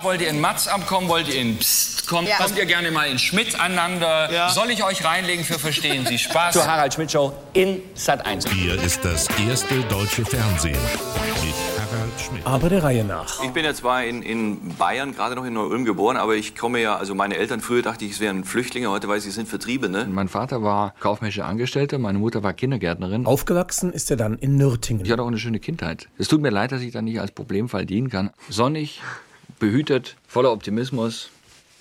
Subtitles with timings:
[0.00, 1.08] Wollt ihr in Matz abkommen?
[1.08, 2.28] Wollt ihr in Psst kommen?
[2.28, 2.36] Ja.
[2.36, 4.32] Kommt ihr gerne mal in Schmidt aneinander?
[4.32, 4.48] Ja.
[4.48, 6.52] Soll ich euch reinlegen für Verstehen Sie Spaß?
[6.52, 8.48] Zur Harald Schmidt Show in Sat 1.
[8.48, 10.78] Hier ist das erste deutsche Fernsehen
[11.42, 12.46] mit Harald Schmidt.
[12.46, 13.42] Aber der Reihe nach.
[13.42, 16.80] Ich bin ja zwar in, in Bayern, gerade noch in Neu-Ulm geboren, aber ich komme
[16.80, 19.48] ja, also meine Eltern früher dachte ich, es wären Flüchtlinge, heute weiß ich, es sind
[19.48, 20.06] Vertriebene.
[20.08, 23.26] Mein Vater war kaufmännischer Angestellter, meine Mutter war Kindergärtnerin.
[23.26, 25.04] Aufgewachsen ist er dann in Nürtingen.
[25.04, 26.08] Ich hatte auch eine schöne Kindheit.
[26.18, 28.30] Es tut mir leid, dass ich da nicht als Problemfall dienen kann.
[28.48, 29.00] Sonnig,
[29.58, 31.30] behütet, voller Optimismus.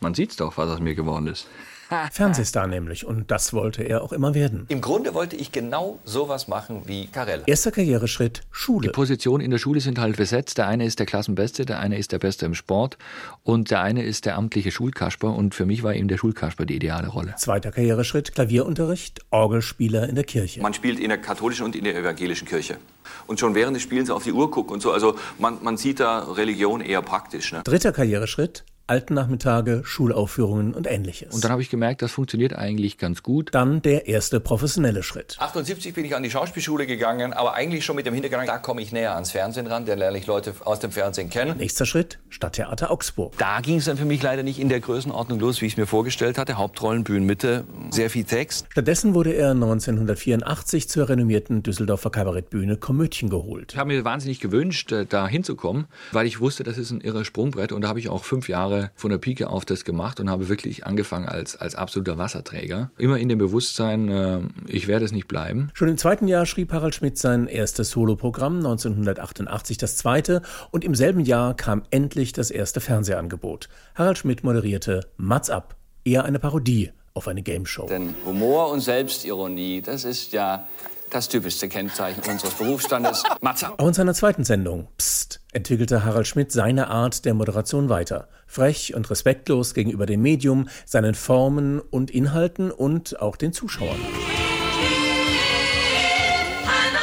[0.00, 1.46] Man sieht's doch, was aus mir geworden ist.
[2.12, 3.04] Fernsehstar nämlich.
[3.06, 4.66] Und das wollte er auch immer werden.
[4.68, 7.42] Im Grunde wollte ich genau sowas machen wie Karel.
[7.46, 8.88] Erster Karriereschritt, Schule.
[8.88, 10.58] Die Positionen in der Schule sind halt besetzt.
[10.58, 12.98] Der eine ist der Klassenbeste, der eine ist der Beste im Sport
[13.42, 15.34] und der eine ist der amtliche Schulkasper.
[15.34, 17.34] Und für mich war eben der Schulkasper die ideale Rolle.
[17.36, 20.60] Zweiter Karriereschritt, Klavierunterricht, Orgelspieler in der Kirche.
[20.60, 22.78] Man spielt in der katholischen und in der evangelischen Kirche.
[23.26, 24.92] Und schon während des Spielens auf die Uhr gucken und so.
[24.92, 27.52] Also man, man sieht da Religion eher praktisch.
[27.52, 27.62] Ne?
[27.64, 31.32] Dritter Karriereschritt, Altennachmittage, Schulaufführungen und ähnliches.
[31.32, 33.50] Und dann habe ich gemerkt, das funktioniert eigentlich ganz gut.
[33.52, 35.36] Dann der erste professionelle Schritt.
[35.38, 38.82] 78 bin ich an die Schauspielschule gegangen, aber eigentlich schon mit dem Hintergrund, da komme
[38.82, 41.58] ich näher ans Fernsehen ran, da lerne ich Leute aus dem Fernsehen kennen.
[41.58, 43.38] Nächster Schritt, Stadttheater Augsburg.
[43.38, 45.76] Da ging es dann für mich leider nicht in der Größenordnung los, wie ich es
[45.76, 46.58] mir vorgestellt hatte.
[46.58, 48.66] Hauptrollen, Bühnenmitte, sehr viel Text.
[48.70, 53.72] Stattdessen wurde er 1984 zur renommierten Düsseldorfer Kabarettbühne Komödchen geholt.
[53.72, 57.24] Ich habe mir wahnsinnig gewünscht, äh, da hinzukommen, weil ich wusste, das ist ein irre
[57.24, 60.30] Sprungbrett und da habe ich auch fünf Jahre von der Pike auf das gemacht und
[60.30, 62.90] habe wirklich angefangen als, als absoluter Wasserträger.
[62.98, 65.70] Immer in dem Bewusstsein, äh, ich werde es nicht bleiben.
[65.74, 70.94] Schon im zweiten Jahr schrieb Harald Schmidt sein erstes Soloprogramm, 1988 das zweite und im
[70.94, 73.68] selben Jahr kam endlich das erste Fernsehangebot.
[73.94, 77.86] Harald Schmidt moderierte Mats ab, eher eine Parodie auf eine Gameshow.
[77.86, 80.66] Denn Humor und Selbstironie, das ist ja
[81.10, 83.22] das typischste Kennzeichen unseres Berufsstandes.
[83.40, 83.72] Matze.
[83.78, 88.28] Auch in seiner zweiten Sendung, Psst, entwickelte Harald Schmidt seine Art der Moderation weiter.
[88.46, 93.98] Frech und respektlos gegenüber dem Medium, seinen Formen und Inhalten und auch den Zuschauern.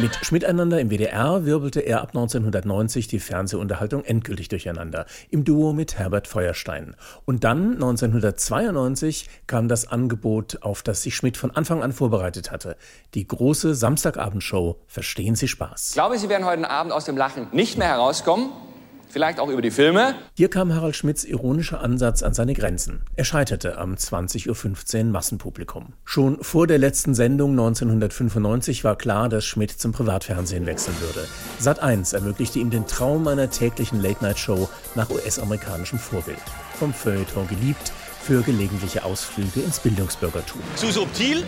[0.00, 5.98] Mit Schmiteinander im WDR wirbelte er ab 1990 die Fernsehunterhaltung endgültig durcheinander, im Duo mit
[5.98, 6.96] Herbert Feuerstein.
[7.26, 12.76] Und dann, 1992, kam das Angebot, auf das sich Schmidt von Anfang an vorbereitet hatte.
[13.12, 15.90] Die große Samstagabendshow Verstehen Sie Spaß.
[15.90, 18.50] Ich glaube, Sie werden heute Abend aus dem Lachen nicht mehr herauskommen
[19.10, 20.14] vielleicht auch über die Filme.
[20.36, 23.02] Hier kam Harald Schmidts ironischer Ansatz an seine Grenzen.
[23.16, 25.92] Er scheiterte am 20.15 Uhr Massenpublikum.
[26.04, 31.26] Schon vor der letzten Sendung 1995 war klar, dass Schmidt zum Privatfernsehen wechseln würde.
[31.60, 36.38] Sat1 ermöglichte ihm den Traum einer täglichen Late-Night-Show nach US-amerikanischem Vorbild.
[36.78, 40.60] Vom Feuilleton geliebt, für gelegentliche Ausflüge ins Bildungsbürgertum.
[40.76, 41.42] Zu subtil?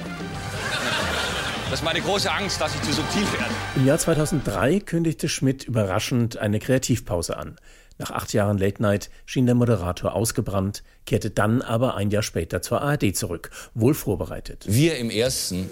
[1.73, 3.51] Das ist meine große Angst, dass ich zu subtil werde.
[3.77, 7.57] Im Jahr 2003 kündigte Schmidt überraschend eine Kreativpause an.
[7.97, 12.61] Nach acht Jahren Late Night schien der Moderator ausgebrannt, kehrte dann aber ein Jahr später
[12.61, 14.67] zur ARD zurück, wohl vorbereitet.
[14.69, 15.71] Wir im Ersten.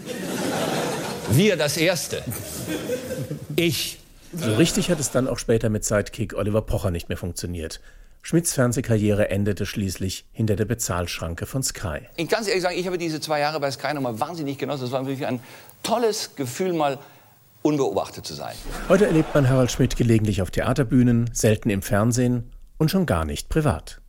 [1.32, 2.22] Wir das Erste.
[3.56, 3.98] Ich.
[4.32, 7.82] So richtig hat es dann auch später mit Sidekick Oliver Pocher nicht mehr funktioniert.
[8.22, 12.00] Schmidts Fernsehkarriere endete schließlich hinter der Bezahlschranke von Sky.
[12.16, 14.82] Ich kann ehrlich sagen, ich habe diese zwei Jahre bei Sky nochmal wahnsinnig genossen.
[14.82, 15.40] Das war wirklich ein
[15.82, 16.98] tolles Gefühl, mal
[17.62, 18.54] unbeobachtet zu sein.
[18.88, 23.48] Heute erlebt man Harald Schmidt gelegentlich auf Theaterbühnen, selten im Fernsehen und schon gar nicht
[23.48, 23.99] privat.